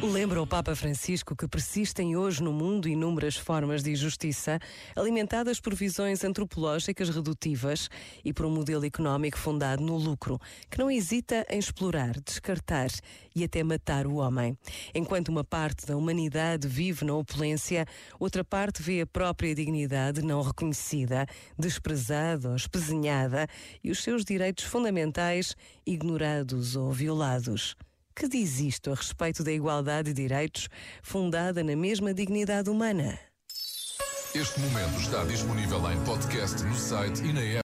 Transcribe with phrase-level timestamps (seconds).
[0.00, 4.60] Lembra o Papa Francisco que persistem hoje no mundo inúmeras formas de injustiça,
[4.94, 7.88] alimentadas por visões antropológicas redutivas
[8.24, 10.40] e por um modelo económico fundado no lucro,
[10.70, 12.88] que não hesita em explorar, descartar
[13.34, 14.56] e até matar o homem.
[14.94, 17.84] Enquanto uma parte da humanidade vive na opulência,
[18.20, 21.26] outra parte vê a própria dignidade não reconhecida,
[21.58, 23.48] desprezada ou espezinhada
[23.82, 27.76] e os seus direitos fundamentais ignorados ou violados.
[28.18, 30.68] Que diz isto a respeito da igualdade de direitos
[31.00, 33.16] fundada na mesma dignidade humana?
[34.34, 37.56] Este momento está disponível em podcast no site e na app.